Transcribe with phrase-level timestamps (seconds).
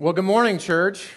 [0.00, 1.10] Well, good morning, church.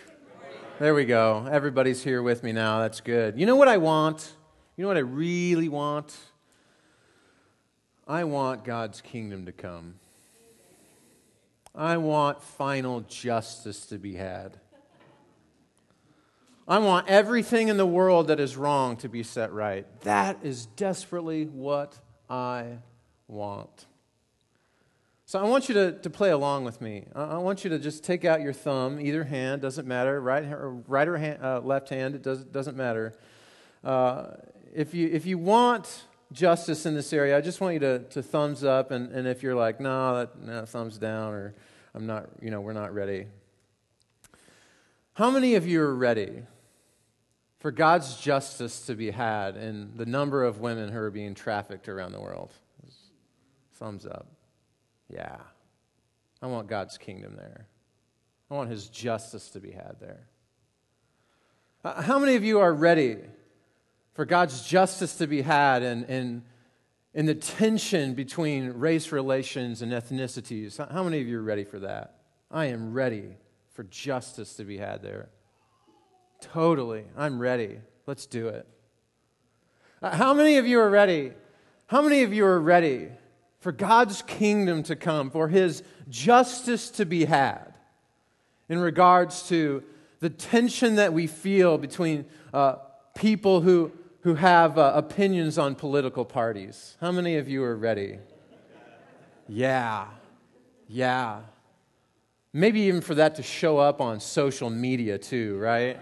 [0.79, 1.47] There we go.
[1.51, 2.79] Everybody's here with me now.
[2.79, 3.39] That's good.
[3.39, 4.33] You know what I want?
[4.75, 6.17] You know what I really want?
[8.07, 9.99] I want God's kingdom to come.
[11.75, 14.57] I want final justice to be had.
[16.67, 19.85] I want everything in the world that is wrong to be set right.
[20.01, 22.79] That is desperately what I
[23.27, 23.85] want.
[25.31, 27.05] So I want you to, to play along with me.
[27.15, 30.43] I want you to just take out your thumb, either hand, doesn't matter, right,
[30.89, 33.13] right or hand, uh, left hand, it does, doesn't matter.
[33.81, 34.31] Uh,
[34.75, 38.21] if, you, if you want justice in this area, I just want you to, to
[38.21, 40.27] thumbs up, and, and if you're like, no,
[40.65, 41.55] thumbs down, or
[41.95, 43.27] I'm not, you know, we're not ready.
[45.13, 46.43] How many of you are ready
[47.59, 51.87] for God's justice to be had in the number of women who are being trafficked
[51.87, 52.51] around the world?
[53.75, 54.27] Thumbs up.
[55.11, 55.37] Yeah.
[56.41, 57.67] I want God's kingdom there.
[58.49, 60.27] I want his justice to be had there.
[61.83, 63.17] Uh, how many of you are ready
[64.13, 66.43] for God's justice to be had in, in,
[67.13, 70.77] in the tension between race relations and ethnicities?
[70.91, 72.15] How many of you are ready for that?
[72.49, 73.37] I am ready
[73.73, 75.29] for justice to be had there.
[76.41, 77.05] Totally.
[77.15, 77.79] I'm ready.
[78.05, 78.67] Let's do it.
[80.01, 81.33] Uh, how many of you are ready?
[81.87, 83.09] How many of you are ready
[83.61, 87.73] for God's kingdom to come, for his justice to be had
[88.67, 89.83] in regards to
[90.19, 92.75] the tension that we feel between uh,
[93.15, 96.97] people who, who have uh, opinions on political parties.
[96.99, 98.17] How many of you are ready?
[99.47, 100.07] Yeah,
[100.87, 101.41] yeah.
[102.51, 105.99] Maybe even for that to show up on social media too, right?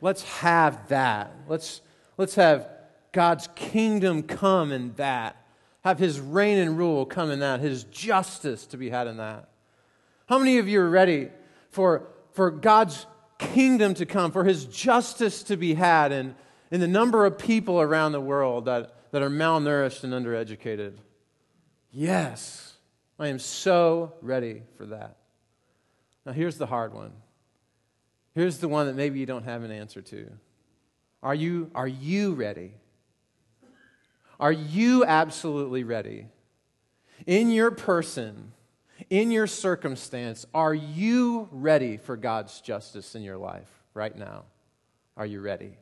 [0.00, 1.32] Let's have that.
[1.48, 1.80] Let's,
[2.18, 2.68] let's have
[3.12, 5.36] God's kingdom come in that
[5.84, 9.48] have his reign and rule come in that, his justice to be had in that.
[10.26, 11.28] How many of you are ready
[11.70, 13.06] for, for God's
[13.38, 16.34] kingdom to come, for his justice to be had in,
[16.70, 20.94] in the number of people around the world that, that are malnourished and undereducated?
[21.92, 22.74] Yes,
[23.18, 25.18] I am so ready for that.
[26.24, 27.12] Now, here's the hard one.
[28.34, 30.30] Here's the one that maybe you don't have an answer to.
[31.22, 32.72] Are you, are you ready?
[34.40, 36.26] Are you absolutely ready?
[37.26, 38.52] In your person,
[39.10, 44.44] in your circumstance, are you ready for God's justice in your life right now?
[45.16, 45.78] Are you ready?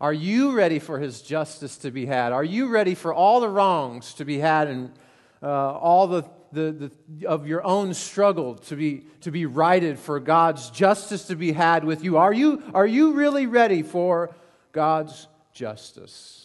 [0.00, 2.32] Are you ready for his justice to be had?
[2.32, 4.92] Are you ready for all the wrongs to be had and
[5.40, 10.18] uh, all the, the, the, of your own struggle to be, to be righted for
[10.18, 12.16] God's justice to be had with you?
[12.16, 14.34] Are you, are you really ready for
[14.72, 16.41] God's justice?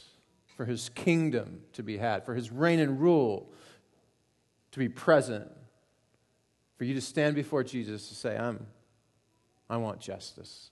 [0.58, 3.48] For his kingdom to be had, for his reign and rule
[4.72, 5.48] to be present,
[6.78, 8.66] for you to stand before Jesus to say, I'm,
[9.70, 10.72] I want justice.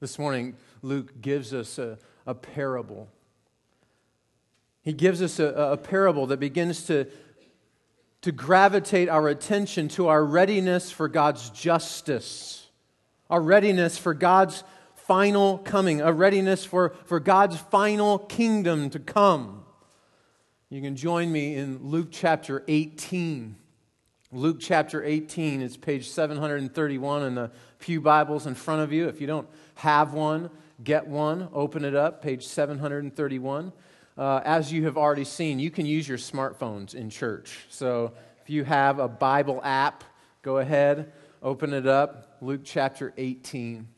[0.00, 3.08] This morning, Luke gives us a, a parable.
[4.82, 7.06] He gives us a, a parable that begins to,
[8.22, 12.66] to gravitate our attention to our readiness for God's justice,
[13.28, 14.64] our readiness for God's
[15.10, 19.64] final coming, a readiness for, for God's final kingdom to come.
[20.68, 23.56] You can join me in Luke chapter 18.
[24.30, 27.50] Luke chapter 18 is page 731 in the
[27.80, 29.08] Pew Bibles in front of you.
[29.08, 30.48] If you don't have one,
[30.84, 33.72] get one, open it up, page 731.
[34.16, 37.66] Uh, as you have already seen, you can use your smartphones in church.
[37.68, 40.04] So if you have a Bible app,
[40.42, 42.36] go ahead, open it up.
[42.40, 43.88] Luke chapter 18.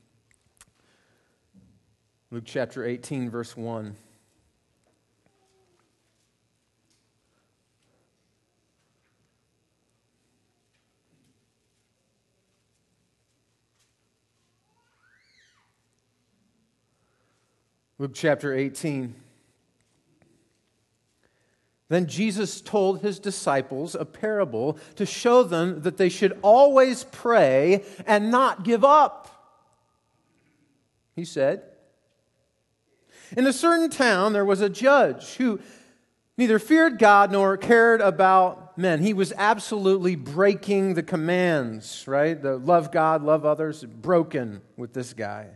[2.33, 3.95] Luke chapter 18, verse 1.
[17.99, 19.15] Luke chapter 18.
[21.91, 27.85] Then Jesus told his disciples a parable to show them that they should always pray
[28.07, 29.29] and not give up.
[31.15, 31.65] He said,
[33.37, 35.61] in a certain town, there was a judge who
[36.37, 39.03] neither feared God nor cared about men.
[39.03, 42.41] He was absolutely breaking the commands, right?
[42.41, 45.49] The love God, love others, broken with this guy.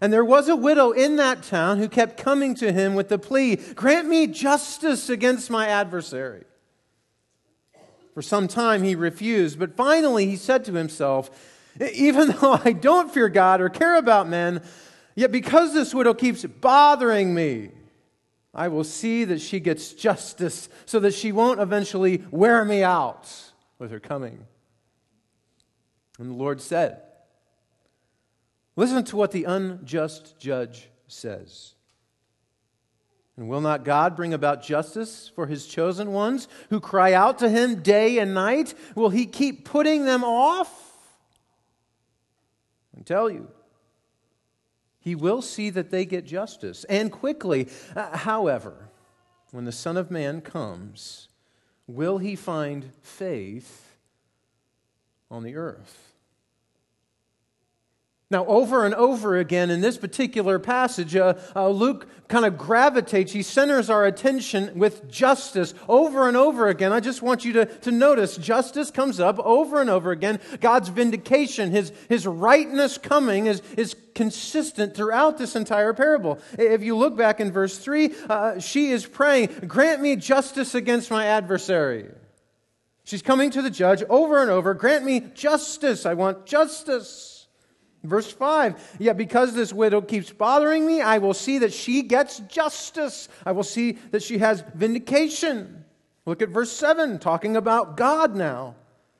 [0.00, 3.18] And there was a widow in that town who kept coming to him with the
[3.18, 6.44] plea Grant me justice against my adversary.
[8.14, 11.30] For some time he refused, but finally he said to himself,
[11.92, 14.62] Even though I don't fear God or care about men,
[15.16, 17.70] Yet because this widow keeps bothering me,
[18.54, 23.28] I will see that she gets justice so that she won't eventually wear me out
[23.78, 24.46] with her coming.
[26.18, 27.00] And the Lord said,
[28.76, 31.74] Listen to what the unjust judge says.
[33.38, 37.48] And will not God bring about justice for his chosen ones who cry out to
[37.48, 38.74] him day and night?
[38.94, 40.70] Will he keep putting them off?
[42.98, 43.48] I tell you,
[45.06, 47.68] he will see that they get justice and quickly.
[47.94, 48.88] Uh, however,
[49.52, 51.28] when the Son of Man comes,
[51.86, 53.96] will he find faith
[55.30, 56.15] on the earth?
[58.28, 63.30] Now, over and over again in this particular passage, uh, uh, Luke kind of gravitates,
[63.30, 66.92] he centers our attention with justice over and over again.
[66.92, 70.40] I just want you to, to notice justice comes up over and over again.
[70.60, 76.40] God's vindication, his, his rightness coming is, is consistent throughout this entire parable.
[76.58, 81.12] If you look back in verse 3, uh, she is praying, Grant me justice against
[81.12, 82.10] my adversary.
[83.04, 86.04] She's coming to the judge over and over, Grant me justice.
[86.04, 87.35] I want justice.
[88.06, 92.38] Verse 5 Yet because this widow keeps bothering me, I will see that she gets
[92.40, 93.28] justice.
[93.44, 95.84] I will see that she has vindication.
[96.24, 98.74] Look at verse 7, talking about God now.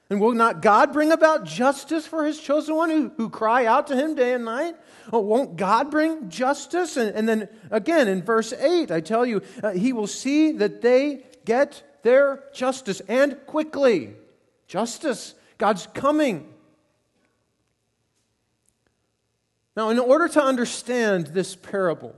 [0.09, 3.89] And will not God bring about justice for his chosen one who, who cry out
[3.89, 4.77] to him day and night?
[5.13, 6.97] Oh, won't God bring justice?
[6.97, 10.81] And, and then again in verse 8, I tell you, uh, he will see that
[10.81, 14.15] they get their justice and quickly.
[14.69, 15.35] Justice.
[15.59, 16.53] God's coming.
[19.77, 22.15] Now, in order to understand this parable,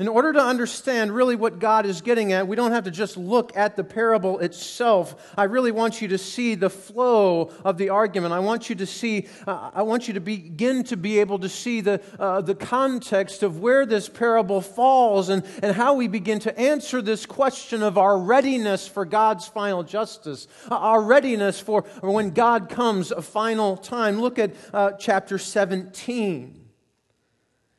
[0.00, 3.16] in order to understand really what God is getting at, we don't have to just
[3.16, 5.32] look at the parable itself.
[5.38, 8.34] I really want you to see the flow of the argument.
[8.34, 11.48] I want you to see, uh, I want you to begin to be able to
[11.48, 16.40] see the, uh, the context of where this parable falls and, and how we begin
[16.40, 21.82] to answer this question of our readiness for God's final justice, uh, our readiness for
[22.00, 24.20] when God comes a final time.
[24.20, 26.63] Look at uh, chapter 17.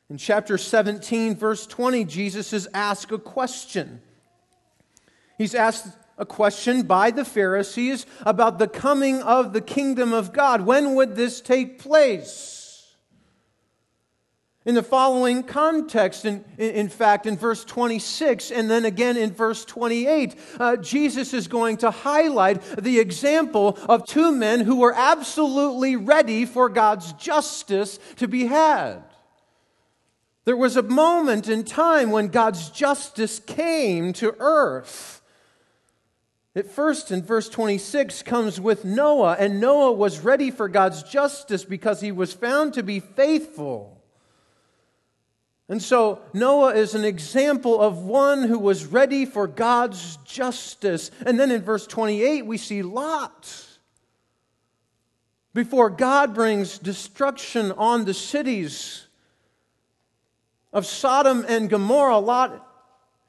[0.10, 4.02] In chapter 17, verse 20, Jesus is asked a question.
[5.38, 5.88] He's asked
[6.18, 10.62] a question by the Pharisees about the coming of the kingdom of God.
[10.62, 12.56] When would this take place?
[14.63, 19.63] In the following context, in, in fact, in verse 26 and then again in verse
[19.66, 25.96] 28, uh, Jesus is going to highlight the example of two men who were absolutely
[25.96, 29.04] ready for God's justice to be had.
[30.45, 35.24] There was a moment in time when God's justice came to earth.
[36.56, 41.65] At first, in verse 26, comes with Noah, and Noah was ready for God's justice
[41.65, 44.01] because he was found to be faithful.
[45.68, 51.09] And so, Noah is an example of one who was ready for God's justice.
[51.25, 53.65] And then in verse 28, we see Lot.
[55.56, 59.05] Before God brings destruction on the cities,
[60.75, 62.62] of Sodom and Gomorrah, Lot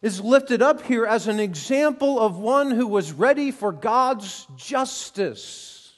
[0.02, 5.94] is lifted up here as an example of one who was ready for God's justice.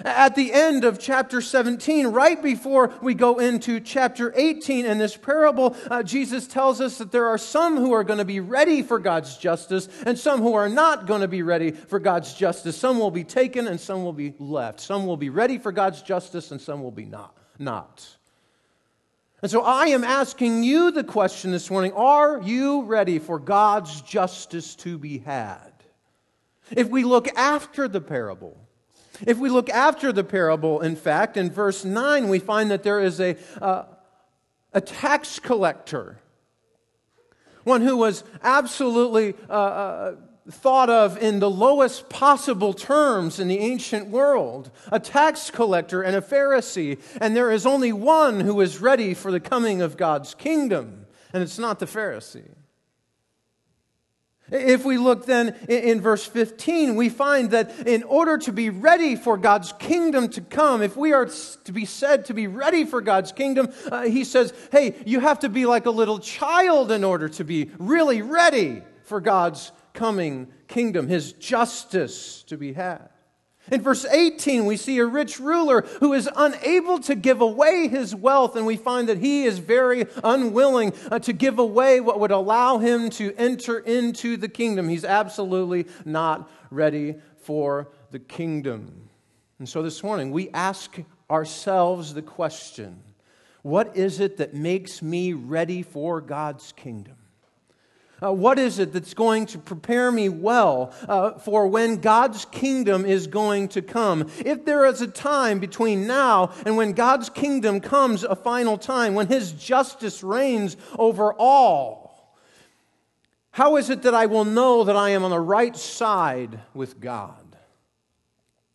[0.00, 5.18] At the end of chapter 17, right before we go into chapter 18 in this
[5.18, 8.82] parable, uh, Jesus tells us that there are some who are going to be ready
[8.82, 12.74] for God's justice and some who are not going to be ready for God's justice.
[12.74, 14.80] Some will be taken and some will be left.
[14.80, 17.36] Some will be ready for God's justice and some will be not.
[17.58, 18.16] not.
[19.42, 24.00] And so I am asking you the question this morning Are you ready for God's
[24.02, 25.72] justice to be had?
[26.70, 28.56] If we look after the parable,
[29.26, 33.00] if we look after the parable, in fact, in verse 9, we find that there
[33.00, 33.84] is a, uh,
[34.72, 36.18] a tax collector,
[37.64, 40.14] one who was absolutely uh, uh,
[40.50, 46.16] thought of in the lowest possible terms in the ancient world a tax collector and
[46.16, 46.98] a Pharisee.
[47.20, 51.42] And there is only one who is ready for the coming of God's kingdom, and
[51.42, 52.50] it's not the Pharisee.
[54.50, 59.16] If we look then in verse 15, we find that in order to be ready
[59.16, 61.26] for God's kingdom to come, if we are
[61.64, 65.38] to be said to be ready for God's kingdom, uh, he says, hey, you have
[65.38, 70.48] to be like a little child in order to be really ready for God's coming
[70.68, 73.08] kingdom, his justice to be had.
[73.70, 78.14] In verse 18, we see a rich ruler who is unable to give away his
[78.14, 82.32] wealth, and we find that he is very unwilling uh, to give away what would
[82.32, 84.88] allow him to enter into the kingdom.
[84.88, 89.08] He's absolutely not ready for the kingdom.
[89.60, 90.98] And so this morning, we ask
[91.30, 93.00] ourselves the question
[93.62, 97.14] what is it that makes me ready for God's kingdom?
[98.22, 103.04] Uh, what is it that's going to prepare me well uh, for when God's kingdom
[103.04, 104.30] is going to come?
[104.44, 109.14] If there is a time between now and when God's kingdom comes, a final time,
[109.14, 112.36] when His justice reigns over all,
[113.50, 117.00] how is it that I will know that I am on the right side with
[117.00, 117.56] God?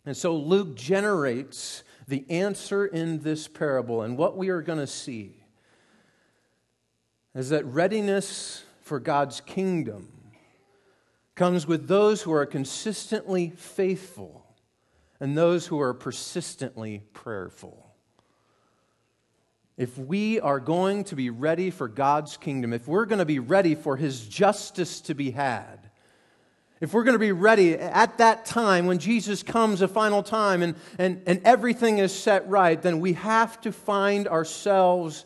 [0.05, 4.01] And so Luke generates the answer in this parable.
[4.01, 5.43] And what we are going to see
[7.33, 10.07] is that readiness for God's kingdom
[11.35, 14.45] comes with those who are consistently faithful
[15.19, 17.83] and those who are persistently prayerful.
[19.77, 23.39] If we are going to be ready for God's kingdom, if we're going to be
[23.39, 25.91] ready for His justice to be had,
[26.79, 30.61] if we're going to be ready at that time when Jesus comes a final time
[30.61, 35.25] and, and, and everything is set right, then we have to find ourselves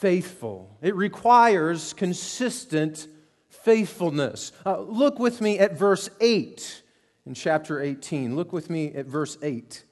[0.00, 0.78] faithful.
[0.80, 3.06] It requires consistent
[3.50, 4.52] faithfulness.
[4.64, 6.82] Uh, look with me at verse 8
[7.26, 8.34] in chapter 18.
[8.34, 9.84] Look with me at verse 8.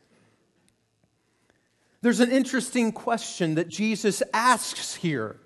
[2.01, 5.41] There's an interesting question that Jesus asks here.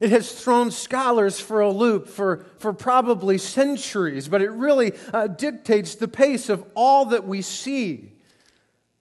[0.00, 5.28] It has thrown scholars for a loop for, for probably centuries, but it really uh,
[5.28, 8.10] dictates the pace of all that we see.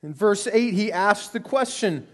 [0.03, 2.07] In verse 8, he asks the question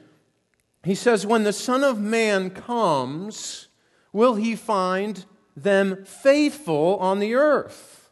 [0.87, 3.67] He says, When the Son of Man comes,
[4.13, 5.25] will he find
[5.57, 8.09] them faithful on the earth?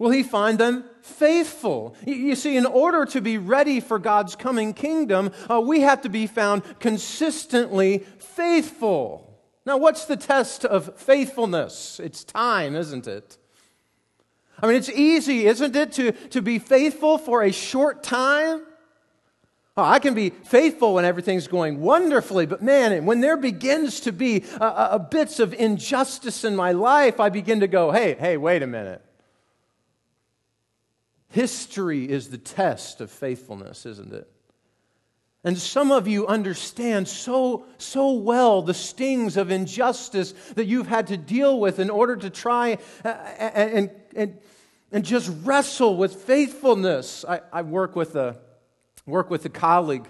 [0.00, 1.94] Will he find them faithful?
[2.04, 6.08] You see, in order to be ready for God's coming kingdom, uh, we have to
[6.08, 9.40] be found consistently faithful.
[9.64, 12.00] Now, what's the test of faithfulness?
[12.00, 13.38] It's time, isn't it?
[14.60, 18.62] I mean, it's easy, isn't it, to, to be faithful for a short time?
[19.78, 24.12] Oh, I can be faithful when everything's going wonderfully, but man, when there begins to
[24.12, 28.16] be a, a, a bits of injustice in my life, I begin to go, hey,
[28.18, 29.04] hey, wait a minute.
[31.28, 34.28] History is the test of faithfulness, isn't it?
[35.44, 41.06] And some of you understand so, so well the stings of injustice that you've had
[41.06, 44.38] to deal with in order to try uh, and, and,
[44.90, 47.24] and just wrestle with faithfulness.
[47.24, 48.40] I, I work, with a,
[49.08, 50.08] work with a colleague.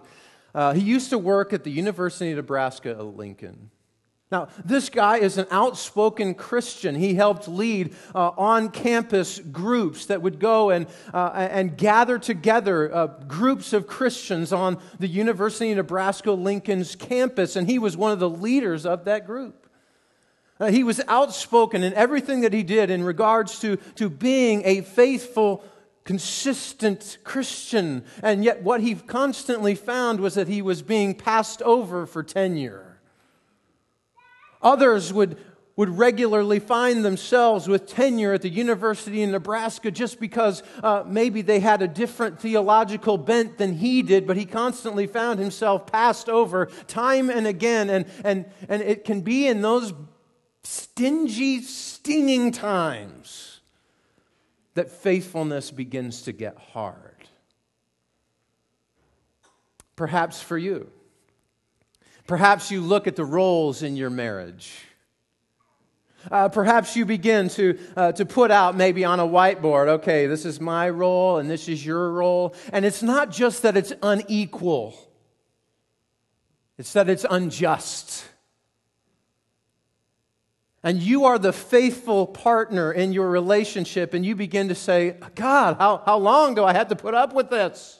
[0.54, 3.70] Uh, he used to work at the University of Nebraska at Lincoln.
[4.30, 6.94] Now, this guy is an outspoken Christian.
[6.94, 12.94] He helped lead uh, on campus groups that would go and, uh, and gather together
[12.94, 18.12] uh, groups of Christians on the University of Nebraska Lincoln's campus, and he was one
[18.12, 19.66] of the leaders of that group.
[20.60, 24.82] Uh, he was outspoken in everything that he did in regards to, to being a
[24.82, 25.64] faithful,
[26.08, 32.06] consistent Christian, and yet what he constantly found was that he was being passed over
[32.06, 32.98] for tenure.
[34.62, 35.36] Others would,
[35.76, 41.42] would regularly find themselves with tenure at the University in Nebraska just because uh, maybe
[41.42, 46.30] they had a different theological bent than he did, but he constantly found himself passed
[46.30, 47.90] over time and again.
[47.90, 49.92] And, and, and it can be in those
[50.62, 53.47] stingy, stinging times
[54.78, 57.16] that faithfulness begins to get hard.
[59.96, 60.88] Perhaps for you.
[62.28, 64.72] Perhaps you look at the roles in your marriage.
[66.30, 70.44] Uh, perhaps you begin to, uh, to put out maybe on a whiteboard, okay, this
[70.44, 72.54] is my role and this is your role.
[72.72, 74.96] And it's not just that it's unequal,
[76.76, 78.27] it's that it's unjust.
[80.82, 85.76] And you are the faithful partner in your relationship, and you begin to say, God,
[85.78, 87.98] how, how long do I have to put up with this?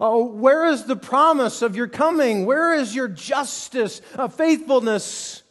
[0.00, 2.46] Oh, where is the promise of your coming?
[2.46, 4.00] Where is your justice?
[4.14, 5.42] Uh, faithfulness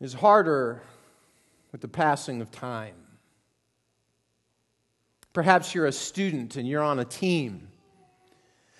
[0.00, 0.80] is harder
[1.72, 2.94] with the passing of time.
[5.32, 7.68] Perhaps you're a student and you're on a team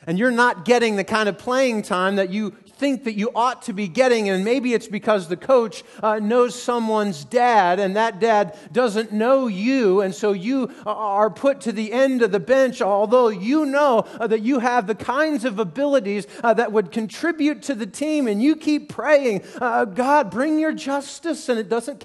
[0.09, 3.61] and you're not getting the kind of playing time that you think that you ought
[3.63, 4.31] to be getting.
[4.31, 9.49] And maybe it's because the coach uh, knows someone's dad and that dad doesn't know
[9.49, 10.01] you.
[10.01, 14.27] And so you are put to the end of the bench, although you know uh,
[14.29, 18.29] that you have the kinds of abilities uh, that would contribute to the team.
[18.29, 21.51] And you keep praying, uh, God, bring your justice.
[21.51, 22.03] And it doesn't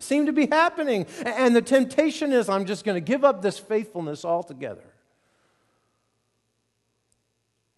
[0.00, 1.06] seem to be happening.
[1.24, 4.93] And the temptation is, I'm just going to give up this faithfulness altogether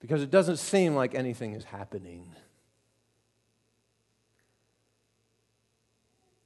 [0.07, 2.31] because it doesn't seem like anything is happening.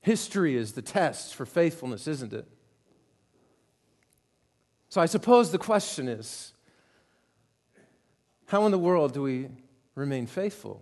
[0.00, 2.47] History is the test for faithfulness, isn't it?
[4.88, 6.55] So I suppose the question is
[8.47, 9.49] how in the world do we
[9.95, 10.81] remain faithful?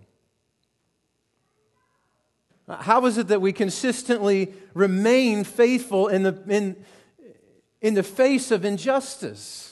[2.69, 6.77] How is it that we consistently remain faithful in the, in,
[7.81, 9.68] in the face of injustice?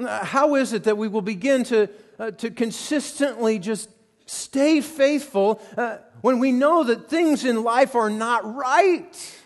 [0.00, 3.90] How is it that we will begin to, uh, to consistently just
[4.26, 9.38] stay faithful uh, when we know that things in life are not right?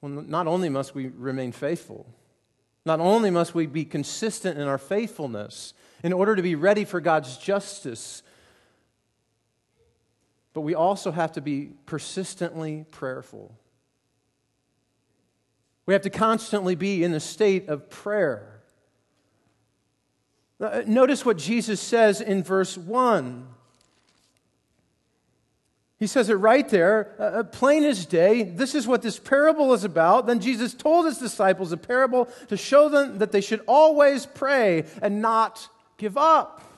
[0.00, 2.06] Well, not only must we remain faithful,
[2.84, 7.00] not only must we be consistent in our faithfulness in order to be ready for
[7.00, 8.22] God's justice,
[10.52, 13.54] but we also have to be persistently prayerful.
[15.88, 18.60] We have to constantly be in a state of prayer.
[20.60, 23.48] Uh, notice what Jesus says in verse 1.
[25.98, 28.42] He says it right there, uh, uh, plain as day.
[28.42, 30.26] This is what this parable is about.
[30.26, 34.84] Then Jesus told his disciples a parable to show them that they should always pray
[35.00, 36.70] and not give up.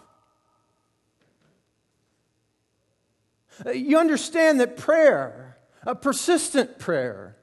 [3.66, 7.34] Uh, you understand that prayer, a persistent prayer,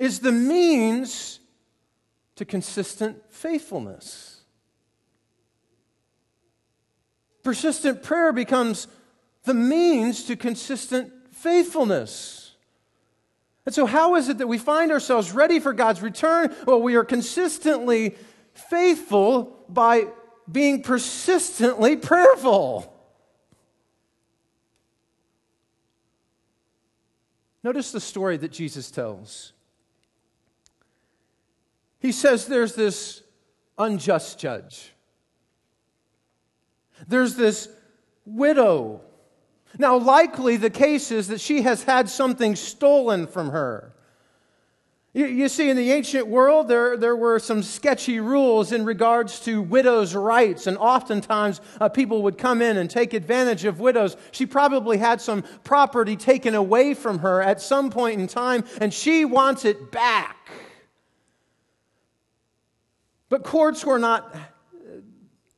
[0.00, 1.40] is the means
[2.34, 4.40] to consistent faithfulness.
[7.42, 8.88] Persistent prayer becomes
[9.44, 12.54] the means to consistent faithfulness.
[13.66, 16.54] And so, how is it that we find ourselves ready for God's return?
[16.66, 18.16] Well, we are consistently
[18.54, 20.06] faithful by
[20.50, 22.90] being persistently prayerful.
[27.62, 29.52] Notice the story that Jesus tells.
[32.00, 33.22] He says there's this
[33.78, 34.92] unjust judge,
[37.06, 37.68] there's this
[38.26, 39.02] widow
[39.78, 43.94] now, likely the case is that she has had something stolen from her.
[45.12, 49.60] You, see, in the ancient world, there, there were some sketchy rules in regards to
[49.60, 54.16] widows' rights, and oftentimes uh, people would come in and take advantage of widows.
[54.30, 58.94] She probably had some property taken away from her at some point in time, and
[58.94, 60.36] she wants it back.
[63.30, 64.34] But courts were not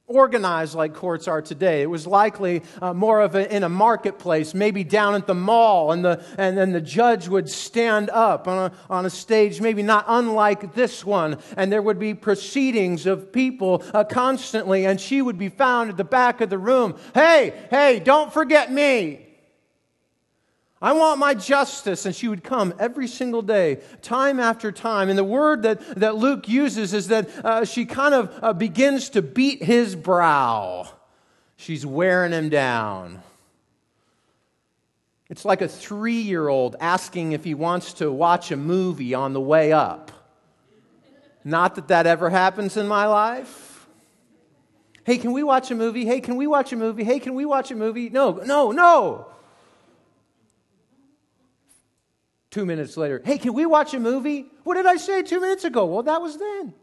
[0.06, 1.80] organized like courts are today.
[1.80, 5.90] It was likely uh, more of a, in a marketplace, maybe down at the mall,
[5.90, 9.82] and, the, and then the judge would stand up on a, on a stage, maybe
[9.82, 15.22] not unlike this one, and there would be proceedings of people uh, constantly, and she
[15.22, 16.94] would be found at the back of the room.
[17.14, 19.31] Hey, hey, don't forget me.
[20.82, 22.04] I want my justice.
[22.04, 25.08] And she would come every single day, time after time.
[25.08, 29.10] And the word that, that Luke uses is that uh, she kind of uh, begins
[29.10, 30.88] to beat his brow.
[31.56, 33.22] She's wearing him down.
[35.30, 39.32] It's like a three year old asking if he wants to watch a movie on
[39.32, 40.10] the way up.
[41.44, 43.86] Not that that ever happens in my life.
[45.04, 46.04] Hey, can we watch a movie?
[46.04, 47.02] Hey, can we watch a movie?
[47.02, 48.08] Hey, can we watch a movie?
[48.08, 49.26] No, no, no.
[52.52, 54.44] Two minutes later, hey, can we watch a movie?
[54.64, 55.86] What did I say two minutes ago?
[55.86, 56.74] Well, that was then.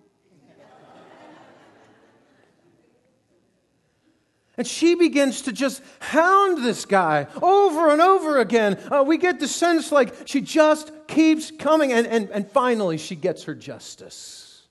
[4.57, 8.77] And she begins to just hound this guy over and over again.
[8.91, 13.15] Uh, we get the sense like she just keeps coming, and, and, and finally she
[13.15, 14.63] gets her justice.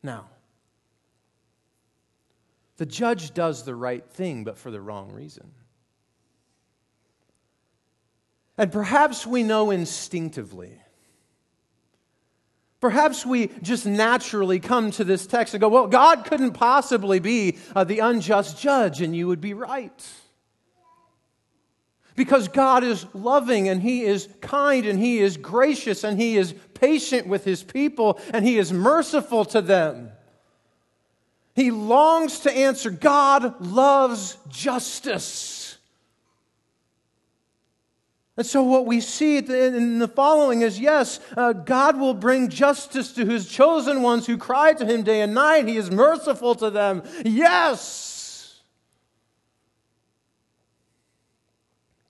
[0.00, 0.26] Now,
[2.76, 5.50] the judge does the right thing, but for the wrong reason.
[8.60, 10.74] And perhaps we know instinctively.
[12.78, 17.56] Perhaps we just naturally come to this text and go, well, God couldn't possibly be
[17.74, 20.06] uh, the unjust judge, and you would be right.
[22.16, 26.54] Because God is loving and He is kind and He is gracious and He is
[26.74, 30.10] patient with His people and He is merciful to them.
[31.54, 32.90] He longs to answer.
[32.90, 35.59] God loves justice.
[38.40, 43.12] And so, what we see in the following is yes, uh, God will bring justice
[43.12, 45.68] to his chosen ones who cry to him day and night.
[45.68, 47.02] He is merciful to them.
[47.22, 48.62] Yes.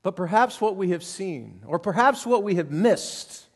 [0.05, 3.47] But perhaps what we have seen, or perhaps what we have missed,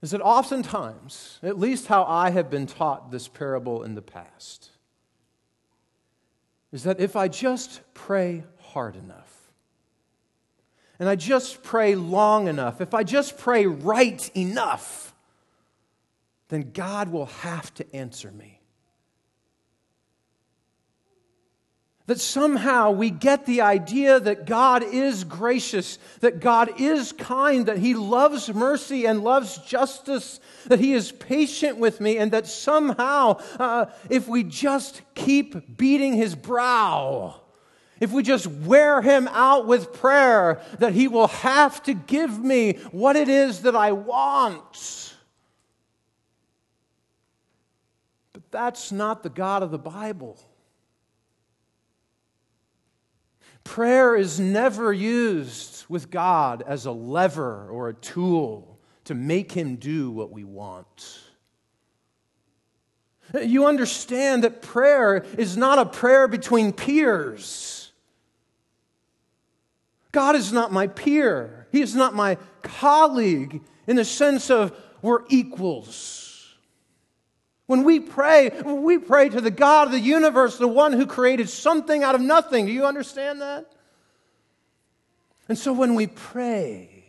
[0.00, 4.70] is that oftentimes, at least how I have been taught this parable in the past,
[6.72, 9.52] is that if I just pray hard enough,
[10.98, 15.14] and I just pray long enough, if I just pray right enough,
[16.48, 18.60] then God will have to answer me.
[22.10, 27.78] that somehow we get the idea that God is gracious, that God is kind, that
[27.78, 33.38] He loves mercy and loves justice, that He is patient with me, and that somehow,
[33.60, 37.39] uh, if we just keep beating His brow,
[38.00, 42.78] if we just wear Him out with prayer, that He will have to give me
[42.90, 45.14] what it is that I want.
[48.32, 50.38] But that's not the God of the Bible.
[53.62, 59.76] Prayer is never used with God as a lever or a tool to make Him
[59.76, 61.20] do what we want.
[63.40, 67.79] You understand that prayer is not a prayer between peers.
[70.12, 71.68] God is not my peer.
[71.70, 76.56] He is not my colleague in the sense of we're equals.
[77.66, 81.48] When we pray, we pray to the God of the universe, the one who created
[81.48, 82.66] something out of nothing.
[82.66, 83.70] Do you understand that?
[85.48, 87.04] And so when we pray,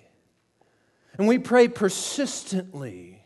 [1.17, 3.23] and we pray persistently,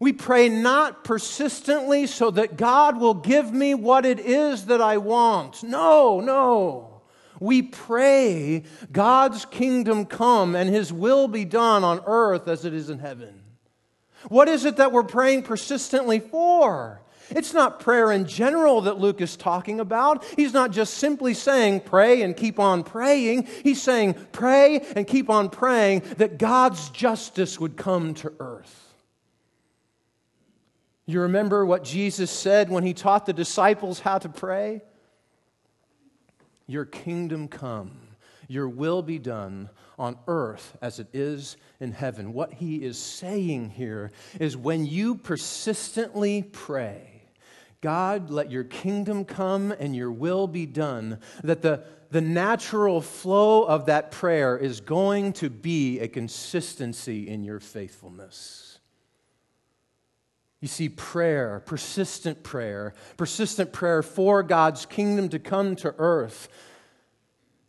[0.00, 4.98] we pray not persistently so that God will give me what it is that I
[4.98, 5.62] want.
[5.62, 6.87] No, no.
[7.40, 12.90] We pray God's kingdom come and his will be done on earth as it is
[12.90, 13.42] in heaven.
[14.28, 17.00] What is it that we're praying persistently for?
[17.30, 20.24] It's not prayer in general that Luke is talking about.
[20.36, 23.46] He's not just simply saying pray and keep on praying.
[23.62, 28.94] He's saying pray and keep on praying that God's justice would come to earth.
[31.06, 34.82] You remember what Jesus said when he taught the disciples how to pray?
[36.68, 37.98] Your kingdom come,
[38.46, 42.34] your will be done on earth as it is in heaven.
[42.34, 47.22] What he is saying here is when you persistently pray,
[47.80, 53.62] God, let your kingdom come and your will be done, that the, the natural flow
[53.62, 58.67] of that prayer is going to be a consistency in your faithfulness.
[60.60, 66.48] You see, prayer, persistent prayer, persistent prayer for God's kingdom to come to earth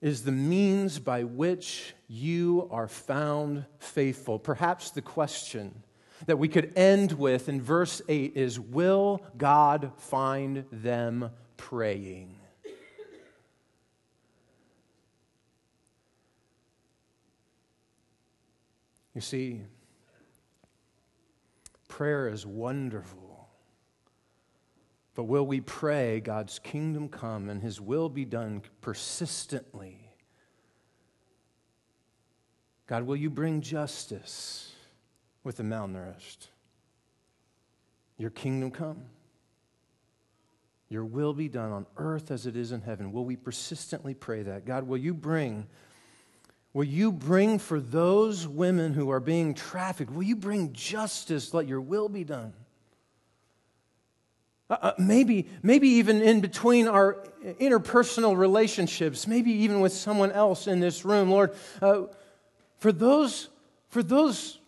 [0.01, 4.39] is the means by which you are found faithful.
[4.39, 5.83] Perhaps the question
[6.25, 12.35] that we could end with in verse 8 is Will God find them praying?
[19.13, 19.61] You see,
[21.99, 23.49] prayer is wonderful.
[25.15, 29.99] But will we pray God's kingdom come and his will be done persistently?
[32.87, 34.71] God, will you bring justice
[35.43, 36.47] with the malnourished?
[38.17, 39.01] Your kingdom come.
[40.87, 43.11] Your will be done on earth as it is in heaven.
[43.11, 44.63] Will we persistently pray that?
[44.63, 45.67] God, will you bring
[46.73, 51.53] Will you bring for those women who are being trafficked, will you bring justice?
[51.53, 52.53] Let your will be done.
[54.69, 57.17] Uh, uh maybe, maybe even in between our
[57.59, 61.31] interpersonal relationships, maybe even with someone else in this room.
[61.31, 62.03] Lord, uh,
[62.77, 63.49] for those,
[63.89, 64.59] for those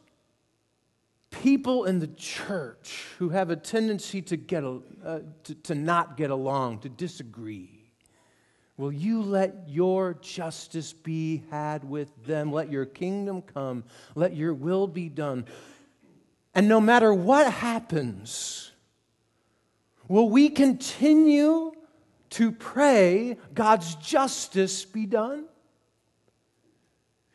[1.29, 6.31] people in the church who have a tendency to, get, uh, to, to not get
[6.31, 7.80] along, to disagree,
[8.81, 12.51] will you let your justice be had with them?
[12.51, 13.83] Let your kingdom come.
[14.15, 15.45] Let your will be done.
[16.55, 18.71] And no matter what happens,
[20.07, 21.73] will we continue
[22.31, 25.45] to pray God's justice be done?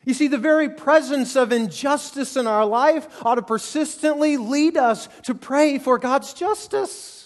[0.03, 5.07] You see, the very presence of injustice in our life ought to persistently lead us
[5.23, 7.16] to pray for God's justice.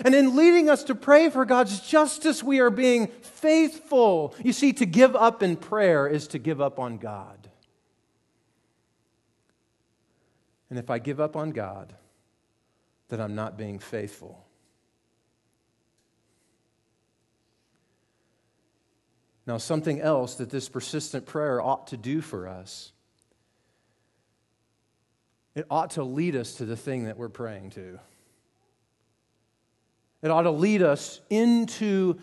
[0.00, 4.34] And in leading us to pray for God's justice, we are being faithful.
[4.42, 7.48] You see, to give up in prayer is to give up on God.
[10.70, 11.94] And if I give up on God,
[13.08, 14.46] then I'm not being faithful.
[19.46, 22.92] Now, something else that this persistent prayer ought to do for us,
[25.54, 27.98] it ought to lead us to the thing that we're praying to.
[30.22, 32.18] It ought to lead us into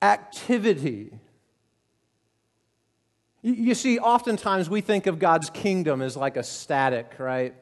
[0.00, 1.12] activity.
[3.42, 7.54] You see, oftentimes we think of God's kingdom as like a static, right?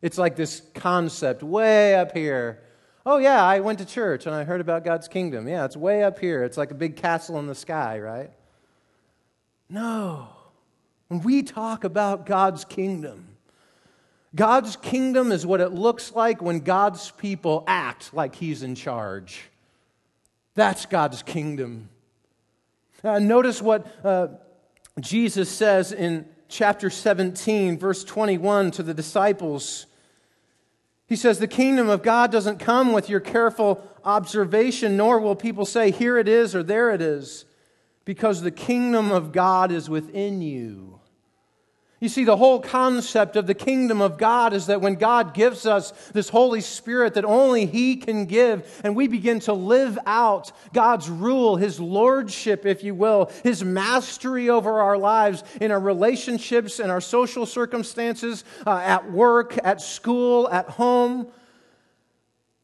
[0.00, 2.62] It's like this concept way up here.
[3.04, 5.46] Oh, yeah, I went to church and I heard about God's kingdom.
[5.46, 6.42] Yeah, it's way up here.
[6.42, 8.30] It's like a big castle in the sky, right?
[9.68, 10.28] No.
[11.08, 13.29] When we talk about God's kingdom,
[14.34, 19.42] God's kingdom is what it looks like when God's people act like He's in charge.
[20.54, 21.88] That's God's kingdom.
[23.02, 24.28] Uh, notice what uh,
[25.00, 29.86] Jesus says in chapter 17, verse 21 to the disciples.
[31.06, 35.64] He says, The kingdom of God doesn't come with your careful observation, nor will people
[35.64, 37.46] say, Here it is or there it is,
[38.04, 40.99] because the kingdom of God is within you.
[42.00, 45.66] You see, the whole concept of the kingdom of God is that when God gives
[45.66, 50.50] us this Holy Spirit that only He can give, and we begin to live out
[50.72, 56.80] God's rule, His lordship, if you will, His mastery over our lives in our relationships
[56.80, 61.26] and our social circumstances, uh, at work, at school, at home,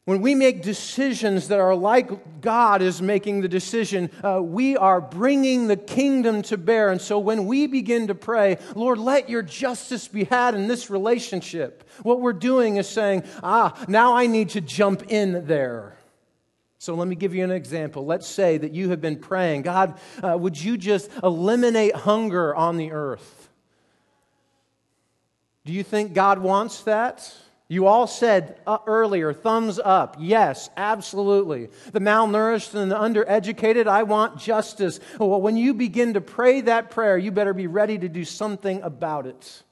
[0.07, 5.01] when we make decisions that are like God is making the decision, uh, we are
[5.01, 6.91] bringing the kingdom to bear.
[6.91, 10.89] And so when we begin to pray, Lord, let your justice be had in this
[10.89, 15.97] relationship, what we're doing is saying, ah, now I need to jump in there.
[16.77, 18.05] So let me give you an example.
[18.05, 22.77] Let's say that you have been praying, God, uh, would you just eliminate hunger on
[22.77, 23.49] the earth?
[25.65, 27.29] Do you think God wants that?
[27.69, 30.15] You all said uh, earlier, thumbs up.
[30.19, 31.69] Yes, absolutely.
[31.91, 35.01] The malnourished and the undereducated, I want justice.
[35.19, 38.81] Well, when you begin to pray that prayer, you better be ready to do something
[38.83, 39.63] about it.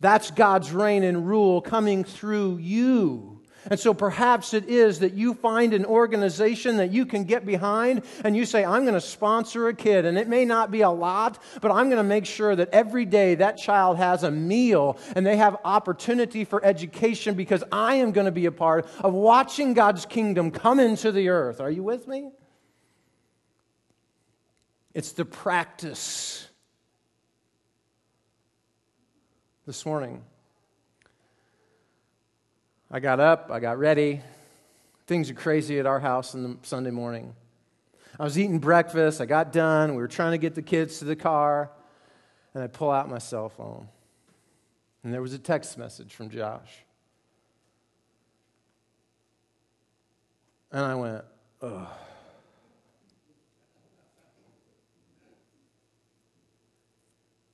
[0.00, 3.37] That's God's reign and rule coming through you.
[3.66, 8.02] And so perhaps it is that you find an organization that you can get behind
[8.24, 10.04] and you say, I'm going to sponsor a kid.
[10.04, 13.04] And it may not be a lot, but I'm going to make sure that every
[13.04, 18.12] day that child has a meal and they have opportunity for education because I am
[18.12, 21.60] going to be a part of watching God's kingdom come into the earth.
[21.60, 22.30] Are you with me?
[24.94, 26.48] It's the practice.
[29.66, 30.24] This morning,
[32.90, 34.22] I got up, I got ready.
[35.06, 37.34] Things are crazy at our house on Sunday morning.
[38.18, 41.04] I was eating breakfast, I got done, we were trying to get the kids to
[41.04, 41.70] the car,
[42.54, 43.88] and I pull out my cell phone.
[45.04, 46.84] And there was a text message from Josh.
[50.72, 51.24] And I went,
[51.62, 51.88] ugh.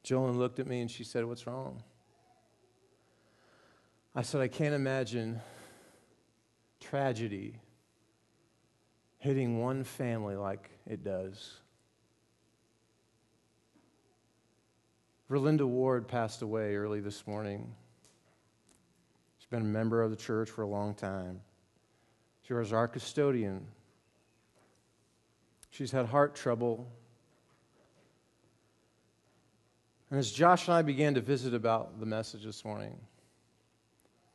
[0.05, 1.83] Jolyn looked at me and she said, What's wrong?
[4.17, 5.41] I said, I can't imagine
[6.81, 7.59] tragedy
[9.19, 11.55] hitting one family like it does.
[15.29, 17.75] Verlinda Ward passed away early this morning.
[19.39, 21.41] She's been a member of the church for a long time.
[22.43, 23.67] She was our custodian.
[25.71, 26.87] She's had heart trouble.
[30.11, 32.97] And as Josh and I began to visit about the message this morning,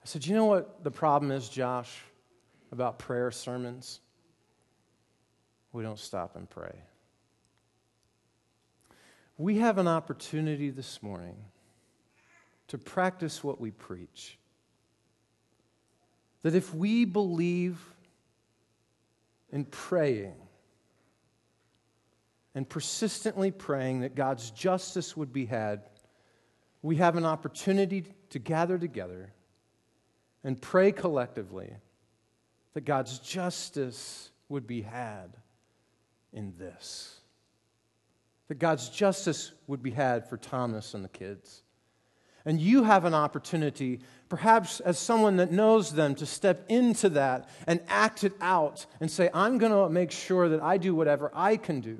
[0.01, 2.01] I said, You know what the problem is, Josh,
[2.71, 3.99] about prayer sermons?
[5.71, 6.75] We don't stop and pray.
[9.37, 11.37] We have an opportunity this morning
[12.67, 14.37] to practice what we preach.
[16.41, 17.79] That if we believe
[19.51, 20.35] in praying
[22.55, 25.83] and persistently praying that God's justice would be had,
[26.81, 29.33] we have an opportunity to gather together
[30.43, 31.73] and pray collectively
[32.73, 35.35] that God's justice would be had
[36.33, 37.19] in this.
[38.47, 41.63] That God's justice would be had for Thomas and the kids.
[42.45, 43.99] And you have an opportunity,
[44.29, 49.11] perhaps as someone that knows them, to step into that and act it out and
[49.11, 51.99] say, I'm going to make sure that I do whatever I can do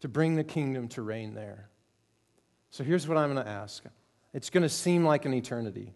[0.00, 1.70] to bring the kingdom to reign there.
[2.70, 3.82] So here's what I'm going to ask
[4.34, 5.94] it's going to seem like an eternity.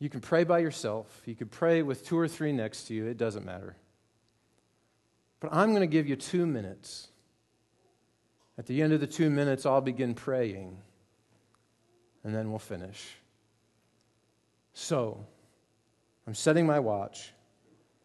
[0.00, 1.22] You can pray by yourself.
[1.26, 3.06] You could pray with two or three next to you.
[3.06, 3.76] It doesn't matter.
[5.40, 7.08] But I'm going to give you two minutes.
[8.58, 10.76] At the end of the two minutes, I'll begin praying,
[12.24, 13.16] and then we'll finish.
[14.72, 15.26] So,
[16.26, 17.32] I'm setting my watch.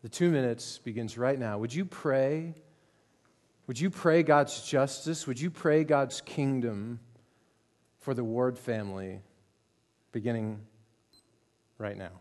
[0.02, 1.58] The two minutes begins right now.
[1.58, 2.56] Would you pray?
[3.68, 5.28] Would you pray God's justice?
[5.28, 7.00] Would you pray God's kingdom
[8.00, 9.22] for the Ward family
[10.12, 10.62] beginning
[11.78, 12.12] right now.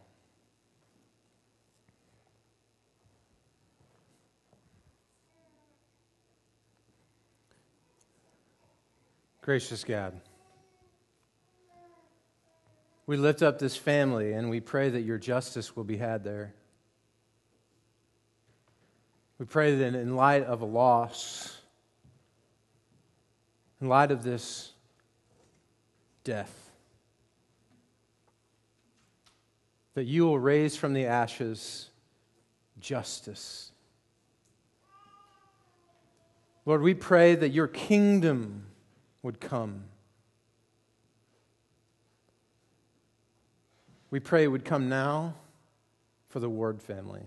[9.43, 10.19] Gracious God,
[13.07, 16.55] we lift up this family and we pray that your justice will be had there.
[19.39, 21.59] We pray that in light of a loss,
[23.83, 24.73] in light of this
[26.23, 26.64] death,
[29.95, 31.91] that you will raise from the ashes
[32.81, 33.71] justice.
[36.67, 38.67] Lord, we pray that your kingdom
[39.23, 39.85] would come.
[44.11, 45.35] We pray it would come now
[46.29, 47.23] for the Ward family.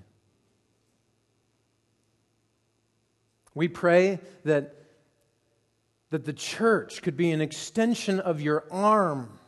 [3.53, 4.75] We pray that,
[6.09, 9.39] that the church could be an extension of your arm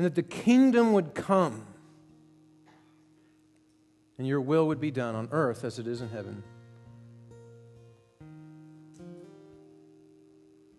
[0.00, 1.62] and that the kingdom would come
[4.16, 6.42] and your will would be done on earth as it is in heaven.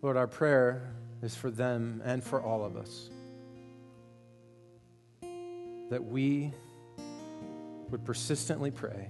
[0.02, 3.10] Lord, our prayer is for them and for all of us
[5.88, 6.52] that we
[7.90, 9.08] would persistently pray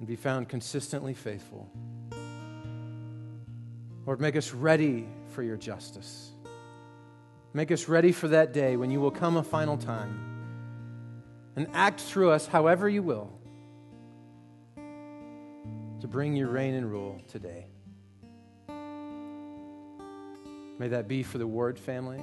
[0.00, 1.70] and be found consistently faithful.
[4.04, 6.32] Lord, make us ready for your justice.
[7.56, 10.20] Make us ready for that day when you will come a final time
[11.56, 13.32] and act through us however you will
[16.02, 17.64] to bring your reign and rule today.
[20.78, 22.20] May that be for the Ward family.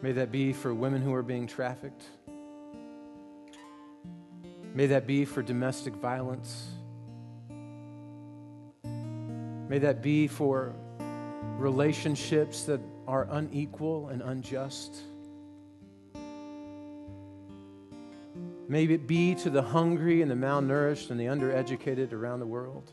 [0.00, 2.04] May that be for women who are being trafficked.
[4.72, 6.66] May that be for domestic violence.
[8.82, 10.74] May that be for
[11.58, 14.96] relationships that are unequal and unjust.
[18.68, 22.92] May it be to the hungry and the malnourished and the undereducated around the world.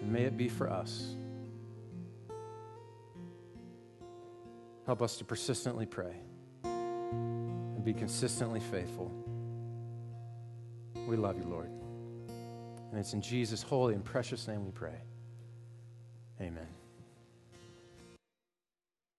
[0.00, 1.14] And may it be for us.
[4.86, 6.14] Help us to persistently pray
[6.62, 9.10] and be consistently faithful.
[11.06, 11.83] We love you, Lord.
[12.94, 14.94] And it's in Jesus' holy and precious name we pray.
[16.40, 16.68] Amen.